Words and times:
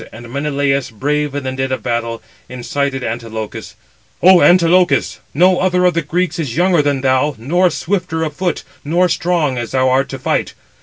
And 0.11 0.33
Menelaus, 0.33 0.89
brave 0.89 1.35
in 1.35 1.43
the 1.43 1.51
din 1.51 1.71
of 1.71 1.83
battle, 1.83 2.23
incited 2.49 3.03
Antilochus: 3.03 3.75
"O 4.23 4.41
Antilochus, 4.41 5.19
no 5.31 5.59
other 5.59 5.85
of 5.85 5.93
the 5.93 6.01
Greeks 6.01 6.39
is 6.39 6.57
younger 6.57 6.81
than 6.81 7.01
thou, 7.01 7.35
nor 7.37 7.69
swifter 7.69 8.23
of 8.23 8.33
foot, 8.35 8.63
nor 8.83 9.07
strong, 9.07 9.59
as 9.59 9.69
thou 9.73 9.89
[art], 9.91 10.09
to 10.09 10.17
fight. 10.17 10.55